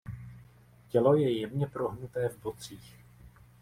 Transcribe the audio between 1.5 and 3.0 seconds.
prohnuté v bocích.